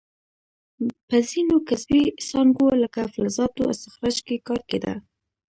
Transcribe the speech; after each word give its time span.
په 1.07 1.17
ځینو 1.29 1.55
کسبي 1.67 2.01
څانګو 2.27 2.67
لکه 2.83 3.01
فلزاتو 3.13 3.61
استخراج 3.73 4.17
کې 4.27 4.35
کار 4.47 4.61
کیده. 4.69 4.93